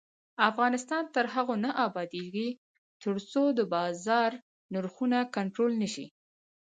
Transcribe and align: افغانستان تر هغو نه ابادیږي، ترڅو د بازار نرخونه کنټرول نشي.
افغانستان 0.49 1.03
تر 1.15 1.25
هغو 1.33 1.55
نه 1.65 1.71
ابادیږي، 1.87 2.49
ترڅو 3.03 3.43
د 3.57 3.59
بازار 3.73 4.31
نرخونه 4.73 5.19
کنټرول 5.35 5.71
نشي. 5.81 6.07